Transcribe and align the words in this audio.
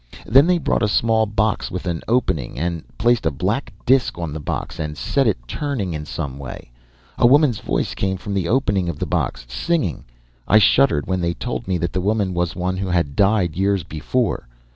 Then 0.25 0.47
they 0.47 0.57
brought 0.57 0.81
a 0.81 0.87
small 0.87 1.27
box 1.27 1.69
with 1.69 1.85
an 1.85 2.01
opening 2.07 2.57
and 2.57 2.83
placed 2.97 3.23
a 3.27 3.29
black 3.29 3.71
disk 3.85 4.17
on 4.17 4.33
the 4.33 4.39
box, 4.39 4.79
and 4.79 4.97
set 4.97 5.27
it 5.27 5.37
turning 5.47 5.93
in 5.93 6.07
some 6.07 6.39
way. 6.39 6.71
A 7.19 7.27
woman's 7.27 7.59
voice 7.59 7.93
came 7.93 8.17
from 8.17 8.33
the 8.33 8.47
opening 8.47 8.89
of 8.89 8.97
the 8.97 9.05
box, 9.05 9.45
singing. 9.47 10.03
I 10.47 10.57
shuddered 10.57 11.05
when 11.05 11.21
they 11.21 11.35
told 11.35 11.67
me 11.67 11.77
that 11.77 11.93
the 11.93 12.01
woman 12.01 12.33
was 12.33 12.55
one 12.55 12.77
who 12.77 12.87
had 12.87 13.15
died 13.15 13.55
years 13.55 13.83
before. 13.83 14.47